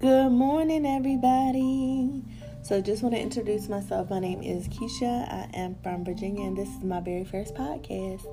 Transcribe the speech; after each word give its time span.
Good 0.00 0.32
morning, 0.32 0.84
everybody. 0.84 2.24
So, 2.62 2.80
just 2.82 3.02
want 3.04 3.14
to 3.14 3.20
introduce 3.20 3.68
myself. 3.68 4.10
My 4.10 4.18
name 4.18 4.42
is 4.42 4.66
Keisha. 4.66 5.32
I 5.32 5.48
am 5.54 5.76
from 5.84 6.04
Virginia, 6.04 6.46
and 6.46 6.56
this 6.56 6.68
is 6.68 6.82
my 6.82 6.98
very 6.98 7.24
first 7.24 7.54
podcast. 7.54 8.26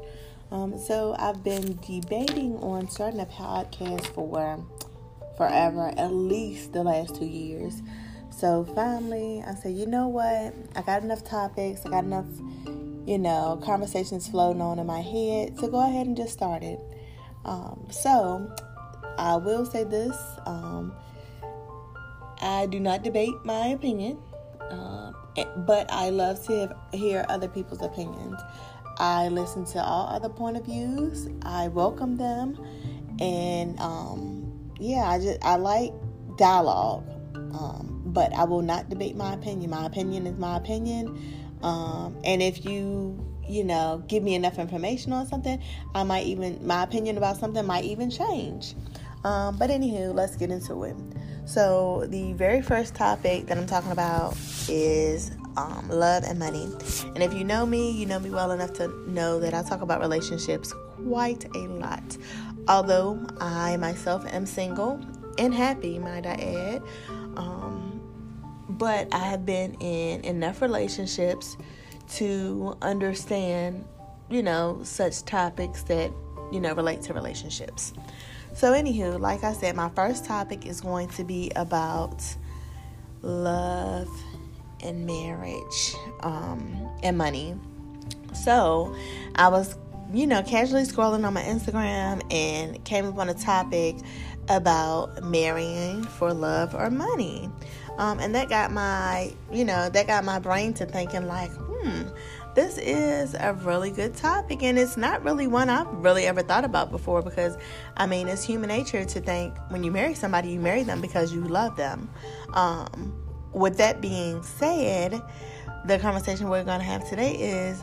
Um, 0.50 0.78
so, 0.78 1.16
I've 1.20 1.44
been 1.44 1.80
debating 1.86 2.58
on 2.58 2.90
starting 2.90 3.20
a 3.20 3.28
podcast 3.28 4.08
for 4.08 4.66
forever, 5.38 5.94
at 5.98 6.12
least 6.12 6.74
the 6.74 6.84
last 6.84 7.16
two 7.16 7.28
years. 7.28 7.84
So, 8.32 8.66
finally, 8.76 9.44
I 9.48 9.54
said, 9.54 9.76
you 9.76 9.86
know 9.86 10.08
what? 10.08 10.56
I 10.76 10.82
got 10.82 11.04
enough 11.04 11.24
topics, 11.24 11.86
I 11.86 11.92
got 11.92 12.04
enough, 12.04 12.28
you 13.06 13.20
know, 13.20 13.62
conversations 13.64 14.28
floating 14.28 14.64
on 14.64 14.80
in 14.80 14.88
my 14.88 15.02
head 15.02 15.60
to 15.60 15.68
go 15.70 15.80
ahead 15.88 16.08
and 16.08 16.18
just 16.18 16.34
start 16.34 16.64
it. 16.64 16.80
Um, 17.46 17.88
so, 17.92 18.52
I 19.20 19.36
will 19.36 19.66
say 19.66 19.84
this. 19.84 20.18
Um, 20.48 20.94
I 22.42 22.66
do 22.66 22.80
not 22.80 23.04
debate 23.04 23.34
my 23.44 23.68
opinion, 23.68 24.18
um, 24.70 25.16
but 25.58 25.92
I 25.92 26.10
love 26.10 26.46
to 26.48 26.76
hear 26.94 27.26
other 27.30 27.48
people's 27.48 27.82
opinions. 27.82 28.40
I 28.98 29.30
listen 29.30 29.66
to 29.66 29.84
all 29.84 30.08
other 30.08 30.30
point 30.30 30.58
of 30.58 30.66
views. 30.66 31.28
I 31.44 31.68
welcome 31.70 32.18
them, 32.18 32.58
and 33.20 33.80
um, 33.80 34.72
yeah, 34.80 35.10
I 35.10 35.20
just 35.20 35.44
I 35.44 35.56
like 35.56 35.94
dialogue. 36.38 37.08
Um, 37.36 38.02
but 38.06 38.34
I 38.34 38.44
will 38.44 38.62
not 38.62 38.90
debate 38.90 39.16
my 39.16 39.34
opinion. 39.34 39.70
My 39.70 39.86
opinion 39.86 40.28
is 40.28 40.38
my 40.38 40.58
opinion, 40.58 41.20
um, 41.64 42.18
and 42.24 42.42
if 42.42 42.66
you 42.66 43.28
you 43.48 43.64
know 43.64 44.04
give 44.08 44.24
me 44.24 44.36
enough 44.36 44.58
information 44.58 45.14
on 45.14 45.28
something, 45.28 45.62
I 45.94 46.04
might 46.04 46.26
even 46.26 46.66
my 46.66 46.84
opinion 46.84 47.18
about 47.18 47.38
something 47.38 47.66
might 47.66 47.86
even 47.86 48.10
change. 48.10 48.76
Um, 49.24 49.58
but 49.58 49.70
anywho, 49.70 50.14
let's 50.14 50.36
get 50.36 50.50
into 50.50 50.84
it. 50.84 50.96
So, 51.52 52.06
the 52.08 52.32
very 52.32 52.62
first 52.62 52.96
topic 52.96 53.48
that 53.48 53.58
I'm 53.58 53.66
talking 53.66 53.92
about 53.92 54.38
is 54.70 55.32
um, 55.58 55.86
love 55.90 56.24
and 56.24 56.40
money. 56.40 56.64
And 57.04 57.22
if 57.22 57.34
you 57.34 57.44
know 57.44 57.66
me, 57.66 57.92
you 57.92 58.06
know 58.06 58.20
me 58.20 58.30
well 58.30 58.52
enough 58.52 58.72
to 58.76 58.88
know 59.06 59.38
that 59.42 59.54
I 59.54 59.62
talk 59.62 59.82
about 59.82 60.00
relationships 60.00 60.72
quite 61.04 61.44
a 61.54 61.68
lot. 61.68 62.18
Although 62.70 63.20
I 63.42 63.76
myself 63.76 64.26
am 64.34 64.46
single 64.46 65.02
and 65.38 65.54
happy, 65.54 66.00
might 66.00 66.26
I 66.26 66.36
add. 66.36 66.84
Um, 67.36 68.02
but 68.70 69.14
I 69.14 69.26
have 69.26 69.46
been 69.46 69.74
in 69.82 70.22
enough 70.22 70.62
relationships 70.62 71.58
to 72.12 72.78
understand, 72.82 73.84
you 74.30 74.42
know, 74.42 74.80
such 74.84 75.26
topics 75.26 75.84
that, 75.84 76.14
you 76.54 76.62
know, 76.62 76.74
relate 76.76 77.02
to 77.02 77.14
relationships. 77.14 77.92
So, 78.54 78.74
anywho, 78.74 79.20
like 79.20 79.44
I 79.44 79.54
said, 79.54 79.76
my 79.76 79.90
first 79.90 80.26
topic 80.26 80.66
is 80.66 80.82
going 80.82 81.08
to 81.10 81.24
be 81.24 81.52
about 81.56 82.22
love 83.22 84.10
and 84.84 85.06
marriage 85.06 85.96
um, 86.22 86.90
and 87.02 87.18
money. 87.18 87.56
So, 88.34 88.96
I 89.36 89.48
was, 89.48 89.78
you 90.14 90.28
know, 90.28 90.44
casually 90.44 90.84
scrolling 90.84 91.26
on 91.26 91.34
my 91.34 91.44
Instagram 91.44 92.22
and 92.32 92.84
came 92.84 93.06
upon 93.06 93.30
a 93.30 93.34
topic 93.34 93.96
about 94.50 95.24
marrying 95.24 96.04
for 96.04 96.34
love 96.34 96.76
or 96.76 96.90
money. 96.90 97.50
Um, 97.98 98.20
and 98.20 98.36
that 98.36 98.50
got 98.50 98.72
my, 98.72 99.34
you 99.52 99.64
know, 99.64 99.90
that 99.90 100.08
got 100.08 100.24
my 100.24 100.40
brain 100.40 100.74
to 100.76 100.86
thinking, 100.86 101.26
like, 101.28 101.52
hmm, 101.52 102.04
this 102.54 102.78
is 102.78 103.34
a 103.34 103.54
really 103.54 103.92
good 103.92 104.16
topic 104.16 104.64
and 104.64 104.78
it's 104.78 104.98
not 104.98 105.24
really 105.24 105.48
one 105.48 105.70
I've 105.70 105.88
really 105.88 106.26
ever 106.26 106.42
thought 106.42 106.66
about 106.66 106.92
before 106.92 107.22
because 107.22 107.58
I 107.98 108.06
mean 108.06 108.28
it's 108.28 108.44
human 108.44 108.68
nature 108.68 109.06
to 109.06 109.20
think 109.22 109.56
when 109.70 109.84
you 109.84 109.92
marry 109.92 110.14
somebody 110.14 110.50
you 110.50 110.60
marry 110.60 110.84
them 110.84 111.02
because 111.02 111.34
you 111.34 111.42
love 111.42 111.76
them. 111.78 112.10
Um, 112.54 113.14
with 113.54 113.78
that 113.78 114.02
being 114.02 114.44
said, 114.44 115.22
the 115.86 116.00
conversation 116.00 116.50
we're 116.50 116.64
going 116.64 116.80
to 116.80 116.86
have 116.86 117.08
today 117.10 117.36
is 117.36 117.82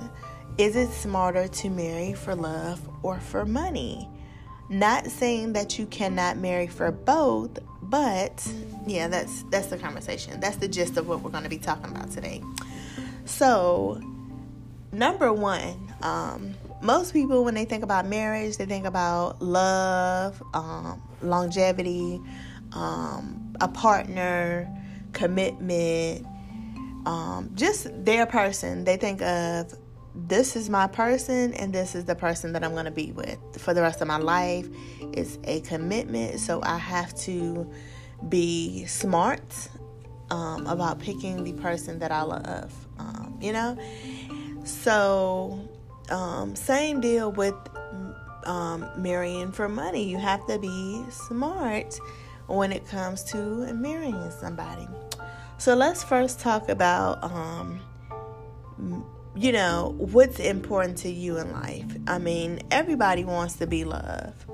is 0.58 0.74
it 0.74 0.90
smarter 0.90 1.46
to 1.46 1.70
marry 1.70 2.14
for 2.14 2.34
love 2.34 2.80
or 3.02 3.20
for 3.20 3.46
money? 3.46 4.08
Not 4.68 5.06
saying 5.06 5.54
that 5.54 5.78
you 5.78 5.86
cannot 5.86 6.36
marry 6.36 6.66
for 6.66 6.90
both, 6.90 7.58
but 7.80 8.46
yeah, 8.86 9.08
that's 9.08 9.44
that's 9.44 9.68
the 9.68 9.78
conversation. 9.78 10.40
That's 10.40 10.56
the 10.56 10.68
gist 10.68 10.96
of 10.96 11.08
what 11.08 11.22
we're 11.22 11.30
going 11.30 11.44
to 11.44 11.48
be 11.48 11.58
talking 11.58 11.90
about 11.90 12.10
today. 12.10 12.42
So, 13.24 14.00
number 14.92 15.32
one, 15.32 15.94
um, 16.02 16.54
most 16.82 17.12
people 17.12 17.44
when 17.44 17.54
they 17.54 17.64
think 17.64 17.82
about 17.82 18.06
marriage, 18.06 18.56
they 18.56 18.66
think 18.66 18.86
about 18.86 19.42
love, 19.42 20.42
um, 20.54 21.02
longevity, 21.22 22.20
um, 22.72 23.54
a 23.60 23.68
partner, 23.68 24.68
commitment, 25.12 26.26
um, 27.06 27.50
just 27.54 27.88
their 28.04 28.26
person. 28.26 28.84
They 28.84 28.96
think 28.96 29.22
of 29.22 29.74
this 30.14 30.56
is 30.56 30.68
my 30.68 30.86
person 30.86 31.54
and 31.54 31.72
this 31.72 31.94
is 31.94 32.04
the 32.04 32.14
person 32.14 32.52
that 32.52 32.64
I'm 32.64 32.72
going 32.72 32.84
to 32.84 32.90
be 32.90 33.12
with 33.12 33.38
for 33.58 33.72
the 33.72 33.82
rest 33.82 34.00
of 34.00 34.08
my 34.08 34.18
life. 34.18 34.68
It's 35.12 35.38
a 35.44 35.60
commitment, 35.60 36.40
so 36.40 36.60
I 36.62 36.78
have 36.78 37.14
to 37.20 37.70
be 38.28 38.84
smart 38.86 39.68
um, 40.30 40.66
about 40.66 40.98
picking 40.98 41.44
the 41.44 41.52
person 41.54 41.98
that 42.00 42.12
I 42.12 42.22
love. 42.22 42.72
Um, 42.98 43.38
you 43.40 43.52
know, 43.52 43.78
so, 44.68 45.68
um, 46.10 46.54
same 46.54 47.00
deal 47.00 47.32
with 47.32 47.54
um, 48.44 48.88
marrying 48.96 49.50
for 49.52 49.68
money. 49.68 50.04
You 50.04 50.18
have 50.18 50.46
to 50.46 50.58
be 50.58 51.04
smart 51.10 51.98
when 52.46 52.72
it 52.72 52.86
comes 52.86 53.24
to 53.24 53.36
marrying 53.74 54.30
somebody. 54.30 54.86
So, 55.58 55.74
let's 55.74 56.04
first 56.04 56.40
talk 56.40 56.68
about, 56.68 57.22
um, 57.24 57.80
you 59.34 59.52
know, 59.52 59.94
what's 59.98 60.38
important 60.38 60.98
to 60.98 61.10
you 61.10 61.38
in 61.38 61.52
life. 61.52 61.86
I 62.06 62.18
mean, 62.18 62.60
everybody 62.70 63.24
wants 63.24 63.56
to 63.56 63.66
be 63.66 63.84
loved. 63.84 64.44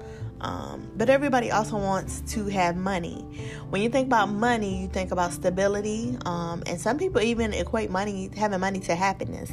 Um, 0.41 0.91
but 0.94 1.08
everybody 1.08 1.50
also 1.50 1.78
wants 1.78 2.20
to 2.34 2.46
have 2.48 2.76
money. 2.76 3.25
When 3.70 3.81
you 3.81 3.88
think 3.88 4.08
about 4.08 4.26
money, 4.26 4.82
you 4.82 4.88
think 4.88 5.10
about 5.10 5.32
stability, 5.32 6.19
um, 6.26 6.62
and 6.66 6.78
some 6.78 6.98
people 6.98 7.22
even 7.22 7.54
equate 7.54 7.91
money, 7.91 8.31
having 8.36 8.60
money, 8.60 8.81
to 8.81 8.94
happiness. 8.94 9.50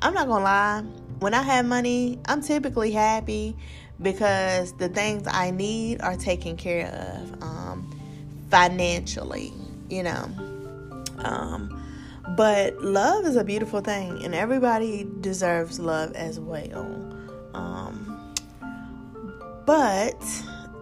I'm 0.00 0.14
not 0.14 0.28
gonna 0.28 0.44
lie. 0.44 0.82
When 1.18 1.34
I 1.34 1.42
have 1.42 1.66
money, 1.66 2.18
I'm 2.26 2.42
typically 2.42 2.92
happy 2.92 3.56
because 4.00 4.72
the 4.74 4.88
things 4.88 5.24
I 5.26 5.50
need 5.50 6.00
are 6.00 6.16
taken 6.16 6.56
care 6.56 6.86
of 6.86 7.42
um, 7.42 7.90
financially, 8.50 9.52
you 9.90 10.04
know. 10.04 10.30
Um, 11.18 11.82
but 12.36 12.80
love 12.80 13.24
is 13.24 13.34
a 13.34 13.42
beautiful 13.42 13.80
thing, 13.80 14.22
and 14.24 14.34
everybody 14.34 15.08
deserves 15.20 15.80
love 15.80 16.12
as 16.12 16.38
well. 16.38 16.86
Um, 17.54 18.34
but 19.66 20.22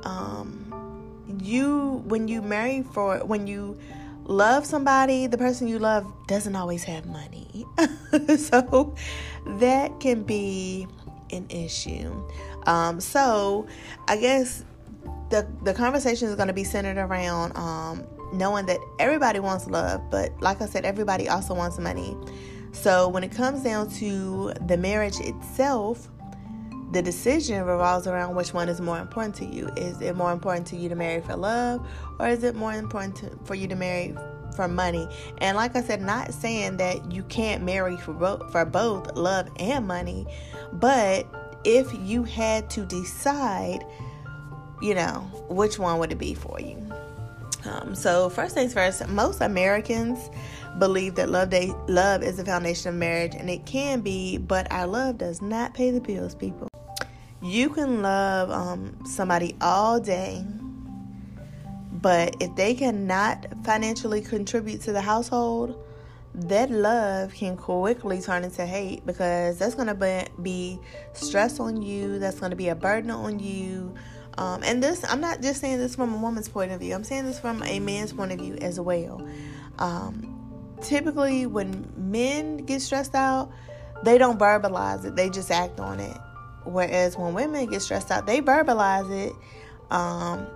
um, 0.04 1.26
you, 1.40 2.02
when 2.06 2.28
you 2.28 2.42
marry 2.42 2.82
for, 2.82 3.18
when 3.24 3.46
you 3.46 3.78
love 4.26 4.66
somebody, 4.66 5.26
the 5.26 5.38
person 5.38 5.68
you 5.68 5.78
love 5.78 6.06
doesn't 6.26 6.56
always 6.56 6.84
have 6.84 7.06
money. 7.06 7.64
so 8.36 8.94
that 9.58 9.98
can 10.00 10.22
be 10.22 10.86
an 11.30 11.46
issue. 11.50 12.14
Um, 12.66 13.00
so 13.00 13.66
I 14.08 14.16
guess 14.16 14.64
the 15.30 15.46
the 15.62 15.74
conversation 15.74 16.28
is 16.28 16.36
going 16.36 16.48
to 16.48 16.54
be 16.54 16.64
centered 16.64 16.98
around 16.98 17.56
um, 17.56 18.04
knowing 18.32 18.66
that 18.66 18.80
everybody 18.98 19.40
wants 19.40 19.66
love, 19.66 20.10
but 20.10 20.30
like 20.40 20.60
I 20.60 20.66
said, 20.66 20.84
everybody 20.84 21.28
also 21.28 21.54
wants 21.54 21.78
money. 21.78 22.16
So 22.72 23.08
when 23.08 23.24
it 23.24 23.32
comes 23.32 23.62
down 23.62 23.90
to 23.94 24.52
the 24.66 24.76
marriage 24.76 25.18
itself, 25.20 26.10
the 26.96 27.02
decision 27.02 27.62
revolves 27.62 28.06
around 28.06 28.34
which 28.34 28.54
one 28.54 28.70
is 28.70 28.80
more 28.80 28.98
important 28.98 29.34
to 29.34 29.44
you. 29.44 29.68
Is 29.76 30.00
it 30.00 30.16
more 30.16 30.32
important 30.32 30.66
to 30.68 30.76
you 30.76 30.88
to 30.88 30.94
marry 30.94 31.20
for 31.20 31.36
love, 31.36 31.86
or 32.18 32.26
is 32.26 32.42
it 32.42 32.56
more 32.56 32.72
important 32.72 33.16
to, 33.16 33.38
for 33.44 33.54
you 33.54 33.68
to 33.68 33.76
marry 33.76 34.16
for 34.56 34.66
money? 34.66 35.06
And 35.42 35.58
like 35.58 35.76
I 35.76 35.82
said, 35.82 36.00
not 36.00 36.32
saying 36.32 36.78
that 36.78 37.12
you 37.12 37.22
can't 37.24 37.62
marry 37.62 37.98
for 37.98 38.14
both, 38.14 38.50
for 38.50 38.64
both 38.64 39.14
love 39.14 39.50
and 39.58 39.86
money, 39.86 40.26
but 40.72 41.26
if 41.64 41.86
you 42.00 42.22
had 42.22 42.70
to 42.70 42.86
decide, 42.86 43.84
you 44.80 44.94
know, 44.94 45.18
which 45.50 45.78
one 45.78 45.98
would 45.98 46.12
it 46.12 46.18
be 46.18 46.32
for 46.32 46.58
you? 46.58 46.82
Um, 47.66 47.94
so 47.94 48.30
first 48.30 48.54
things 48.54 48.72
first, 48.72 49.06
most 49.06 49.42
Americans 49.42 50.30
believe 50.78 51.14
that 51.16 51.28
love 51.28 51.50
they, 51.50 51.72
love 51.88 52.22
is 52.22 52.38
the 52.38 52.44
foundation 52.46 52.88
of 52.88 52.94
marriage, 52.94 53.34
and 53.34 53.50
it 53.50 53.66
can 53.66 54.00
be, 54.00 54.38
but 54.38 54.66
our 54.72 54.86
love 54.86 55.18
does 55.18 55.42
not 55.42 55.74
pay 55.74 55.90
the 55.90 56.00
bills, 56.00 56.34
people. 56.34 56.70
You 57.42 57.68
can 57.68 58.02
love 58.02 58.50
um, 58.50 58.96
somebody 59.04 59.56
all 59.60 60.00
day, 60.00 60.44
but 61.92 62.36
if 62.40 62.54
they 62.56 62.74
cannot 62.74 63.46
financially 63.64 64.22
contribute 64.22 64.80
to 64.82 64.92
the 64.92 65.02
household, 65.02 65.82
that 66.34 66.70
love 66.70 67.34
can 67.34 67.56
quickly 67.56 68.20
turn 68.20 68.44
into 68.44 68.64
hate 68.66 69.04
because 69.06 69.58
that's 69.58 69.74
going 69.74 69.88
to 69.88 70.26
be 70.42 70.78
stress 71.12 71.60
on 71.60 71.82
you, 71.82 72.18
that's 72.18 72.40
going 72.40 72.50
to 72.50 72.56
be 72.56 72.68
a 72.68 72.74
burden 72.74 73.10
on 73.10 73.38
you. 73.38 73.94
Um, 74.38 74.62
and 74.62 74.82
this, 74.82 75.04
I'm 75.08 75.20
not 75.20 75.40
just 75.40 75.60
saying 75.60 75.78
this 75.78 75.94
from 75.94 76.12
a 76.12 76.18
woman's 76.18 76.48
point 76.48 76.72
of 76.72 76.80
view. 76.80 76.94
I'm 76.94 77.04
saying 77.04 77.24
this 77.24 77.40
from 77.40 77.62
a 77.62 77.80
man's 77.80 78.12
point 78.12 78.32
of 78.32 78.38
view 78.38 78.56
as 78.60 78.78
well. 78.78 79.26
Um, 79.78 80.76
typically, 80.82 81.46
when 81.46 81.90
men 81.96 82.58
get 82.58 82.82
stressed 82.82 83.14
out, 83.14 83.50
they 84.04 84.18
don't 84.18 84.38
verbalize 84.38 85.06
it; 85.06 85.16
they 85.16 85.30
just 85.30 85.50
act 85.50 85.80
on 85.80 86.00
it. 86.00 86.18
Whereas 86.66 87.16
when 87.16 87.34
women 87.34 87.66
get 87.66 87.82
stressed 87.82 88.10
out, 88.10 88.26
they 88.26 88.40
verbalize 88.40 89.10
it, 89.10 89.32
um, 89.90 90.46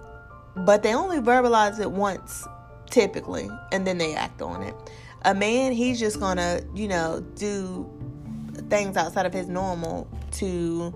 but 0.57 0.83
they 0.83 0.95
only 0.95 1.19
verbalize 1.19 1.81
it 1.81 1.91
once, 1.91 2.47
typically, 2.91 3.49
and 3.73 3.87
then 3.87 3.99
they 3.99 4.15
act 4.15 4.43
on 4.43 4.63
it. 4.63 4.75
A 5.23 5.35
man, 5.35 5.73
he's 5.73 5.99
just 5.99 6.19
gonna, 6.19 6.63
you 6.75 6.89
know, 6.89 7.21
do 7.37 7.89
things 8.69 8.97
outside 8.97 9.27
of 9.27 9.33
his 9.33 9.49
normal 9.49 10.09
to, 10.33 10.95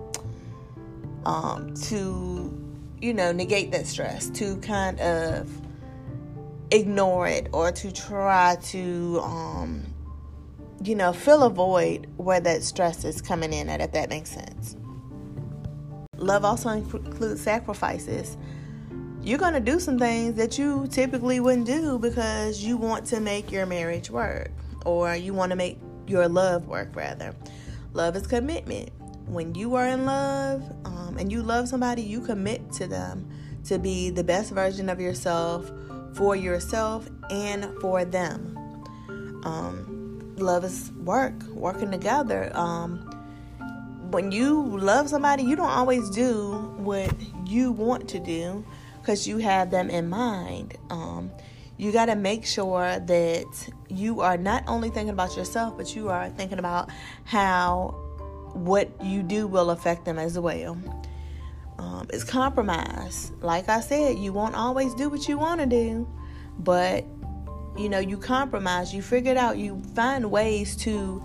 um, 1.25 1.73
to 1.75 2.61
you 3.01 3.13
know, 3.13 3.31
negate 3.31 3.71
that 3.71 3.85
stress, 3.85 4.29
to 4.31 4.57
kind 4.57 4.99
of 4.99 5.49
ignore 6.71 7.27
it 7.27 7.47
or 7.53 7.71
to 7.71 7.91
try 7.91 8.57
to, 8.63 9.19
um, 9.21 9.85
you 10.83 10.95
know, 10.95 11.13
fill 11.13 11.43
a 11.43 11.49
void 11.49 12.07
where 12.17 12.39
that 12.39 12.63
stress 12.63 13.03
is 13.03 13.21
coming 13.21 13.53
in 13.53 13.69
at, 13.69 13.81
if 13.81 13.91
that 13.91 14.09
makes 14.09 14.31
sense. 14.31 14.75
Love 16.17 16.45
also 16.45 16.69
includes 16.69 17.41
sacrifices. 17.41 18.37
You're 19.21 19.39
going 19.39 19.53
to 19.53 19.59
do 19.59 19.79
some 19.79 19.97
things 19.97 20.35
that 20.35 20.57
you 20.57 20.87
typically 20.91 21.39
wouldn't 21.39 21.65
do 21.65 21.97
because 21.97 22.63
you 22.63 22.77
want 22.77 23.05
to 23.07 23.19
make 23.19 23.51
your 23.51 23.65
marriage 23.65 24.09
work 24.09 24.51
or 24.85 25.15
you 25.15 25.33
want 25.33 25.49
to 25.49 25.55
make 25.55 25.79
your 26.07 26.27
love 26.27 26.67
work, 26.67 26.95
rather. 26.95 27.35
Love 27.93 28.15
is 28.15 28.27
commitment. 28.27 28.89
When 29.25 29.55
you 29.55 29.73
are 29.75 29.87
in 29.87 30.05
love, 30.05 30.61
um, 30.85 31.17
and 31.17 31.31
you 31.31 31.41
love 31.41 31.67
somebody, 31.67 32.03
you 32.03 32.21
commit 32.21 32.71
to 32.73 32.87
them 32.87 33.27
to 33.63 33.79
be 33.79 34.11
the 34.11 34.23
best 34.23 34.51
version 34.51 34.89
of 34.89 35.01
yourself 35.01 35.71
for 36.13 36.35
yourself 36.35 37.09
and 37.29 37.65
for 37.81 38.05
them. 38.05 38.55
Um, 39.43 40.33
love 40.37 40.63
is 40.63 40.91
work, 41.03 41.41
working 41.47 41.91
together. 41.91 42.51
Um, 42.53 43.09
when 44.11 44.31
you 44.31 44.77
love 44.77 45.09
somebody, 45.09 45.43
you 45.43 45.55
don't 45.55 45.69
always 45.69 46.09
do 46.09 46.73
what 46.77 47.13
you 47.45 47.71
want 47.71 48.07
to 48.09 48.19
do 48.19 48.65
because 49.01 49.27
you 49.27 49.37
have 49.37 49.71
them 49.71 49.89
in 49.89 50.09
mind. 50.09 50.77
Um, 50.89 51.31
you 51.77 51.91
got 51.91 52.05
to 52.05 52.15
make 52.15 52.45
sure 52.45 52.99
that 52.99 53.69
you 53.89 54.21
are 54.21 54.37
not 54.37 54.63
only 54.67 54.89
thinking 54.89 55.09
about 55.09 55.35
yourself, 55.35 55.75
but 55.77 55.95
you 55.95 56.09
are 56.09 56.29
thinking 56.29 56.59
about 56.59 56.89
how 57.25 57.95
what 58.53 58.89
you 59.03 59.21
do 59.21 59.47
will 59.47 59.69
affect 59.69 60.05
them 60.05 60.17
as 60.17 60.39
well 60.39 60.77
um, 61.77 62.07
is 62.11 62.23
compromise. 62.23 63.31
Like 63.41 63.69
I 63.69 63.79
said, 63.79 64.17
you 64.17 64.33
won't 64.33 64.55
always 64.55 64.93
do 64.93 65.09
what 65.09 65.27
you 65.27 65.37
want 65.37 65.61
to 65.61 65.67
do, 65.67 66.07
but 66.59 67.05
you 67.77 67.89
know, 67.89 67.99
you 67.99 68.17
compromise, 68.17 68.93
you 68.93 69.01
figure 69.01 69.31
it 69.31 69.37
out, 69.37 69.57
you 69.57 69.81
find 69.93 70.31
ways 70.31 70.75
to 70.77 71.21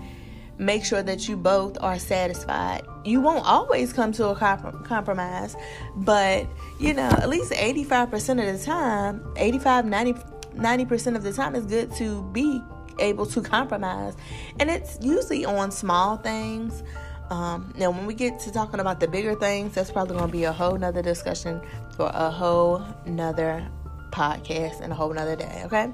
make 0.61 0.85
sure 0.85 1.03
that 1.03 1.29
you 1.29 1.37
both 1.37 1.77
are 1.81 1.99
satisfied. 1.99 2.83
You 3.05 3.21
won't 3.21 3.47
always 3.47 3.93
come 3.93 4.13
to 4.13 4.29
a 4.29 4.37
comp- 4.37 4.85
compromise, 4.85 5.57
but 5.97 6.47
you 6.79 6.95
know, 6.95 7.09
at 7.09 7.29
least 7.29 7.53
85% 7.53 8.49
of 8.49 8.59
the 8.59 8.65
time, 8.65 9.25
85 9.37 9.87
90 9.87 10.15
90% 10.57 11.17
of 11.17 11.23
the 11.23 11.33
time 11.33 11.55
is 11.55 11.65
good 11.65 11.93
to 11.95 12.23
be 12.33 12.61
able 12.99 13.25
to 13.27 13.41
compromise. 13.41 14.17
And 14.59 14.69
it's 14.69 14.99
usually 15.01 15.45
on 15.45 15.71
small 15.71 16.17
things 16.17 16.83
um, 17.31 17.73
now, 17.77 17.93
when 17.93 18.07
we 18.07 18.15
get 18.15 18.41
to 18.41 18.53
talking 18.53 18.81
about 18.81 18.99
the 18.99 19.07
bigger 19.07 19.37
things, 19.37 19.75
that's 19.75 19.91
probably 19.91 20.17
going 20.17 20.29
to 20.29 20.33
be 20.33 20.45
a 20.45 20.53
whole 20.53 20.77
nother 20.77 21.01
discussion 21.01 21.61
for 21.97 22.11
a 22.13 22.29
whole 22.29 22.85
nother 23.07 23.67
podcast 24.11 24.81
and 24.81 24.93
a 24.93 24.97
whole 24.97 25.15
nother 25.15 25.37
day, 25.37 25.63
okay? 25.65 25.93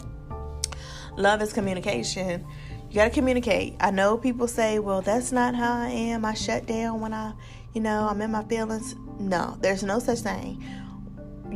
Love 1.16 1.42
is 1.42 1.52
communication. 1.52 2.46
You 2.88 2.94
got 2.94 3.04
to 3.04 3.10
communicate. 3.10 3.74
I 3.80 3.90
know 3.90 4.16
people 4.16 4.46
say, 4.48 4.78
well, 4.78 5.02
that's 5.02 5.32
not 5.32 5.54
how 5.54 5.74
I 5.74 5.88
am. 5.88 6.24
I 6.24 6.34
shut 6.34 6.66
down 6.66 7.00
when 7.00 7.12
I, 7.12 7.32
you 7.74 7.80
know, 7.80 8.06
I'm 8.08 8.20
in 8.22 8.30
my 8.30 8.44
feelings. 8.44 8.94
No, 9.18 9.56
there's 9.60 9.82
no 9.82 9.98
such 9.98 10.20
thing. 10.20 10.64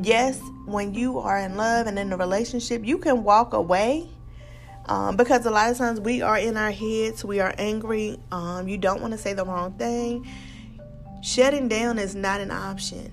Yes, 0.03 0.41
when 0.67 0.95
you 0.95 1.19
are 1.19 1.39
in 1.39 1.57
love 1.57 1.87
and 1.87 1.99
in 1.99 2.13
a 2.13 2.17
relationship, 2.17 2.85
you 2.85 2.99
can 2.99 3.23
walk 3.23 3.53
away 3.53 4.09
um, 4.87 5.17
because 5.17 5.47
a 5.47 5.51
lot 5.51 5.71
of 5.71 5.79
times 5.79 6.01
we 6.01 6.21
are 6.23 6.39
in 6.39 6.57
our 6.57 6.73
heads, 6.73 7.25
we 7.25 7.39
are 7.41 7.55
angry, 7.59 8.19
um, 8.33 8.67
you 8.67 8.77
don't 8.77 9.01
want 9.01 9.13
to 9.13 9.19
say 9.19 9.33
the 9.33 9.45
wrong 9.45 9.73
thing. 9.75 10.27
Shutting 11.23 11.69
down 11.69 11.99
is 11.99 12.15
not 12.15 12.41
an 12.41 12.51
option. 12.51 13.07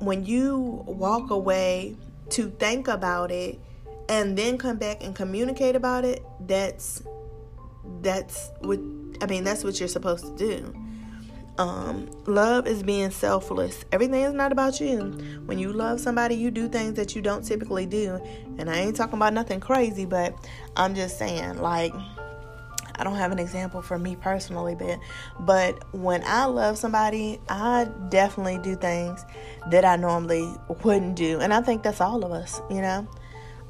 When 0.00 0.24
you 0.24 0.84
walk 0.86 1.30
away 1.30 1.96
to 2.30 2.50
think 2.50 2.88
about 2.88 3.30
it 3.30 3.58
and 4.08 4.36
then 4.36 4.58
come 4.58 4.76
back 4.76 5.02
and 5.02 5.14
communicate 5.14 5.74
about 5.74 6.04
it, 6.04 6.22
that's 6.40 7.02
that's 8.00 8.50
what 8.60 8.78
I 9.20 9.26
mean, 9.26 9.44
that's 9.44 9.64
what 9.64 9.78
you're 9.78 9.88
supposed 9.88 10.26
to 10.26 10.36
do. 10.36 10.74
Um, 11.56 12.10
love 12.26 12.66
is 12.66 12.82
being 12.82 13.10
selfless. 13.10 13.84
Everything 13.92 14.22
is 14.22 14.34
not 14.34 14.50
about 14.50 14.80
you. 14.80 14.98
When 15.46 15.58
you 15.58 15.72
love 15.72 16.00
somebody, 16.00 16.34
you 16.34 16.50
do 16.50 16.68
things 16.68 16.94
that 16.94 17.14
you 17.14 17.22
don't 17.22 17.44
typically 17.44 17.86
do. 17.86 18.20
And 18.58 18.68
I 18.68 18.78
ain't 18.78 18.96
talking 18.96 19.14
about 19.14 19.32
nothing 19.32 19.60
crazy, 19.60 20.04
but 20.04 20.34
I'm 20.76 20.96
just 20.96 21.16
saying, 21.16 21.58
like, 21.58 21.94
I 22.96 23.04
don't 23.04 23.16
have 23.16 23.32
an 23.32 23.38
example 23.38 23.82
for 23.82 23.98
me 23.98 24.16
personally, 24.16 24.74
but 24.74 24.98
but 25.40 25.94
when 25.94 26.22
I 26.24 26.44
love 26.46 26.78
somebody, 26.78 27.40
I 27.48 27.88
definitely 28.08 28.58
do 28.58 28.76
things 28.76 29.24
that 29.70 29.84
I 29.84 29.96
normally 29.96 30.52
wouldn't 30.84 31.16
do, 31.16 31.40
and 31.40 31.52
I 31.52 31.60
think 31.60 31.82
that's 31.82 32.00
all 32.00 32.24
of 32.24 32.32
us, 32.32 32.60
you 32.70 32.80
know. 32.80 33.08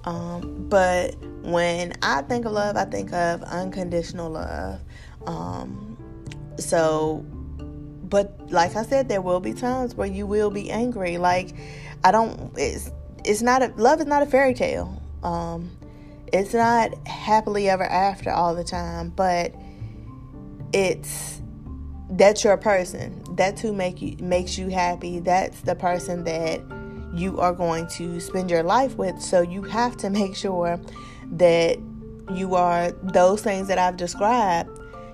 Um, 0.04 0.66
but 0.68 1.16
when 1.42 1.94
I 2.02 2.22
think 2.22 2.44
of 2.44 2.52
love, 2.52 2.76
I 2.76 2.84
think 2.84 3.12
of 3.12 3.42
unconditional 3.42 4.30
love. 4.30 4.80
Um, 5.26 5.96
so 6.58 7.24
but 8.14 8.50
like 8.50 8.76
I 8.76 8.84
said, 8.84 9.08
there 9.08 9.20
will 9.20 9.40
be 9.40 9.52
times 9.52 9.94
where 9.96 10.06
you 10.06 10.26
will 10.26 10.50
be 10.50 10.70
angry. 10.70 11.18
Like 11.18 11.54
I 12.04 12.12
don't. 12.12 12.52
It's 12.56 12.90
it's 13.24 13.42
not 13.42 13.62
a 13.62 13.72
love 13.76 14.00
is 14.00 14.06
not 14.06 14.22
a 14.22 14.26
fairy 14.26 14.54
tale. 14.54 15.02
Um, 15.22 15.70
it's 16.32 16.54
not 16.54 16.94
happily 17.08 17.68
ever 17.68 17.84
after 17.84 18.30
all 18.30 18.54
the 18.54 18.64
time, 18.64 19.10
but 19.10 19.54
it's 20.72 21.40
that's 22.10 22.44
your 22.44 22.56
person. 22.56 23.24
That's 23.30 23.60
who 23.60 23.72
make 23.72 24.00
you 24.00 24.16
makes 24.20 24.58
you 24.58 24.68
happy. 24.68 25.18
That's 25.20 25.62
the 25.62 25.74
person 25.74 26.24
that 26.24 26.60
you 27.14 27.38
are 27.38 27.52
going 27.52 27.86
to 27.88 28.20
spend 28.20 28.50
your 28.50 28.62
life 28.62 28.96
with. 28.96 29.20
So 29.20 29.42
you 29.42 29.62
have 29.62 29.96
to 29.98 30.10
make 30.10 30.34
sure 30.34 30.80
that 31.32 31.78
you 32.32 32.54
are 32.54 32.92
those 33.02 33.42
things 33.42 33.68
that 33.68 33.78
I've 33.78 33.96
described 33.96 34.70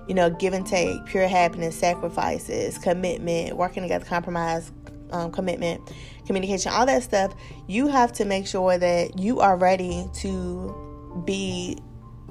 you 0.07 0.15
know, 0.15 0.29
give 0.29 0.53
and 0.53 0.65
take, 0.65 1.05
pure 1.05 1.27
happiness, 1.27 1.75
sacrifices, 1.75 2.77
commitment, 2.77 3.55
working 3.55 3.83
together, 3.83 4.03
compromise, 4.03 4.71
um, 5.11 5.31
commitment, 5.31 5.93
communication, 6.25 6.71
all 6.73 6.85
that 6.85 7.03
stuff, 7.03 7.33
you 7.67 7.87
have 7.87 8.11
to 8.13 8.25
make 8.25 8.47
sure 8.47 8.77
that 8.77 9.19
you 9.19 9.39
are 9.39 9.55
ready 9.55 10.05
to 10.15 11.23
be 11.25 11.77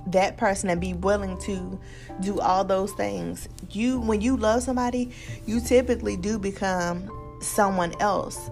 that 0.07 0.37
person 0.37 0.71
and 0.71 0.81
be 0.81 0.95
willing 0.95 1.39
to 1.39 1.79
do 2.21 2.41
all 2.41 2.65
those 2.65 2.93
things. 2.93 3.49
You 3.71 4.01
when 4.01 4.21
you 4.21 4.37
love 4.37 4.63
somebody, 4.63 5.11
you 5.47 5.61
typically 5.61 6.17
do 6.17 6.39
become 6.39 7.11
someone 7.41 7.95
else. 8.01 8.51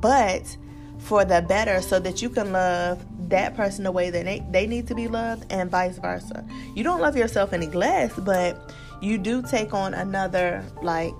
But 0.00 0.56
for 0.98 1.24
the 1.24 1.42
better 1.42 1.80
so 1.80 1.98
that 2.00 2.22
you 2.22 2.28
can 2.28 2.52
love 2.52 3.04
that 3.28 3.54
person 3.54 3.84
the 3.84 3.92
way 3.92 4.10
that 4.10 4.24
they, 4.24 4.44
they 4.50 4.66
need 4.66 4.86
to 4.88 4.94
be 4.94 5.08
loved 5.08 5.50
and 5.50 5.70
vice 5.70 5.98
versa. 5.98 6.44
You 6.74 6.84
don't 6.84 7.00
love 7.00 7.16
yourself 7.16 7.52
any 7.52 7.66
less, 7.66 8.12
but 8.18 8.74
you 9.00 9.18
do 9.18 9.42
take 9.42 9.74
on 9.74 9.94
another, 9.94 10.64
like, 10.82 11.14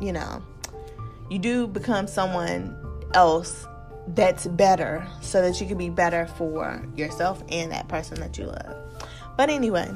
you 0.00 0.12
know, 0.12 0.42
you 1.30 1.38
do 1.38 1.66
become 1.66 2.06
someone 2.06 2.76
else 3.14 3.66
that's 4.08 4.46
better 4.46 5.06
so 5.20 5.40
that 5.40 5.60
you 5.60 5.66
can 5.66 5.78
be 5.78 5.88
better 5.88 6.26
for 6.26 6.82
yourself 6.94 7.42
and 7.48 7.72
that 7.72 7.88
person 7.88 8.20
that 8.20 8.36
you 8.38 8.46
love. 8.46 8.76
But 9.36 9.50
anyway, 9.50 9.90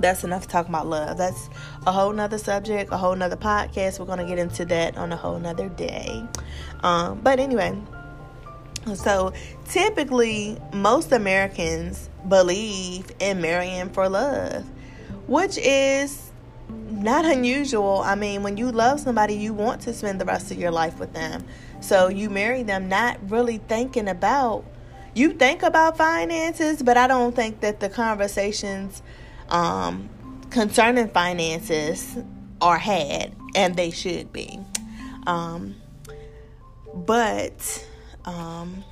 that's 0.00 0.24
enough 0.24 0.48
talking 0.48 0.70
about 0.70 0.86
love. 0.86 1.18
That's 1.18 1.48
a 1.86 1.92
whole 1.92 2.12
nother 2.12 2.38
subject, 2.38 2.92
a 2.92 2.96
whole 2.96 3.14
nother 3.14 3.36
podcast. 3.36 3.98
We're 3.98 4.06
gonna 4.06 4.26
get 4.26 4.38
into 4.38 4.64
that 4.66 4.96
on 4.96 5.12
a 5.12 5.16
whole 5.16 5.38
nother 5.38 5.68
day. 5.68 6.24
Um, 6.82 7.20
but 7.22 7.38
anyway, 7.38 7.78
so 8.94 9.32
typically, 9.68 10.58
most 10.72 11.12
Americans 11.12 12.08
believe 12.28 13.10
in 13.20 13.40
marrying 13.40 13.90
for 13.90 14.08
love, 14.08 14.64
which 15.26 15.58
is 15.58 16.30
not 16.68 17.24
unusual. 17.24 18.02
I 18.04 18.14
mean, 18.14 18.42
when 18.42 18.56
you 18.56 18.70
love 18.72 19.00
somebody, 19.00 19.34
you 19.34 19.52
want 19.52 19.82
to 19.82 19.92
spend 19.92 20.20
the 20.20 20.24
rest 20.24 20.50
of 20.50 20.58
your 20.58 20.70
life 20.70 20.98
with 20.98 21.12
them. 21.12 21.44
So 21.80 22.08
you 22.08 22.30
marry 22.30 22.62
them 22.62 22.88
not 22.88 23.18
really 23.30 23.58
thinking 23.58 24.08
about 24.08 24.64
you 25.12 25.32
think 25.32 25.62
about 25.62 25.96
finances, 25.96 26.82
but 26.82 26.96
I 26.96 27.08
don't 27.08 27.34
think 27.34 27.60
that 27.60 27.80
the 27.80 27.88
conversations 27.88 29.02
um, 29.50 30.08
concerning 30.50 31.08
finances 31.08 32.18
are 32.60 32.78
had, 32.78 33.34
and 33.54 33.76
they 33.76 33.90
should 33.90 34.32
be. 34.32 34.58
Um, 35.26 35.76
but 36.94 37.86
um, 38.24 38.84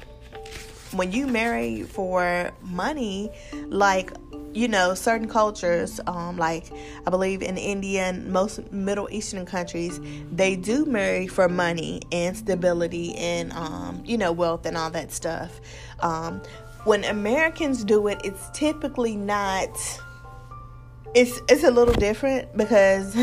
when 0.92 1.12
you 1.12 1.26
marry 1.26 1.82
for 1.82 2.52
money, 2.62 3.30
like 3.66 4.12
you 4.54 4.66
know, 4.66 4.94
certain 4.94 5.28
cultures, 5.28 6.00
um, 6.06 6.36
like 6.36 6.64
I 7.06 7.10
believe 7.10 7.42
in 7.42 7.56
India 7.56 8.04
and 8.04 8.32
most 8.32 8.72
Middle 8.72 9.08
Eastern 9.10 9.46
countries, 9.46 10.00
they 10.32 10.56
do 10.56 10.84
marry 10.84 11.26
for 11.26 11.48
money 11.48 12.00
and 12.12 12.36
stability 12.36 13.14
and, 13.14 13.52
um, 13.52 14.02
you 14.04 14.16
know, 14.16 14.32
wealth 14.32 14.66
and 14.66 14.76
all 14.76 14.90
that 14.90 15.12
stuff. 15.12 15.60
Um, 16.00 16.42
when 16.84 17.04
Americans 17.04 17.84
do 17.84 18.08
it, 18.08 18.20
it's 18.24 18.48
typically 18.52 19.16
not 19.16 19.70
it's 21.14 21.40
it's 21.48 21.64
a 21.64 21.70
little 21.70 21.94
different 21.94 22.54
because 22.56 23.14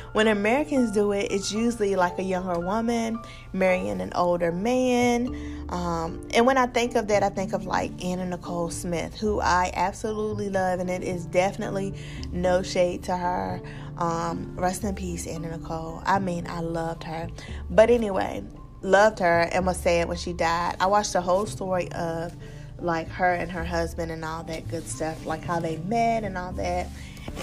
when 0.12 0.28
Americans 0.28 0.92
do 0.92 1.12
it, 1.12 1.32
it's 1.32 1.52
usually 1.52 1.96
like 1.96 2.18
a 2.18 2.22
younger 2.22 2.58
woman 2.58 3.18
marrying 3.52 4.00
an 4.00 4.12
older 4.14 4.52
man. 4.52 5.66
Um, 5.68 6.26
and 6.32 6.46
when 6.46 6.56
I 6.56 6.66
think 6.66 6.94
of 6.94 7.08
that, 7.08 7.22
I 7.22 7.30
think 7.30 7.52
of 7.52 7.66
like 7.66 7.92
Anna 8.04 8.26
Nicole 8.26 8.70
Smith, 8.70 9.18
who 9.18 9.40
I 9.40 9.72
absolutely 9.74 10.48
love, 10.48 10.78
and 10.78 10.88
it 10.88 11.02
is 11.02 11.26
definitely 11.26 11.94
no 12.32 12.62
shade 12.62 13.02
to 13.04 13.16
her. 13.16 13.60
Um, 13.98 14.54
rest 14.56 14.84
in 14.84 14.94
peace, 14.94 15.26
Anna 15.26 15.56
Nicole. 15.56 16.02
I 16.04 16.18
mean, 16.18 16.46
I 16.48 16.60
loved 16.60 17.04
her. 17.04 17.28
But 17.70 17.90
anyway, 17.90 18.44
loved 18.82 19.18
her 19.18 19.48
and 19.52 19.66
was 19.66 19.78
sad 19.78 20.08
when 20.08 20.16
she 20.16 20.32
died. 20.32 20.76
I 20.80 20.86
watched 20.86 21.12
the 21.12 21.20
whole 21.20 21.46
story 21.46 21.90
of 21.92 22.34
like 22.78 23.08
her 23.08 23.32
and 23.34 23.50
her 23.50 23.64
husband 23.64 24.10
and 24.10 24.24
all 24.24 24.44
that 24.44 24.68
good 24.68 24.86
stuff, 24.86 25.24
like 25.26 25.42
how 25.42 25.58
they 25.60 25.78
met 25.78 26.24
and 26.24 26.36
all 26.36 26.52
that 26.52 26.88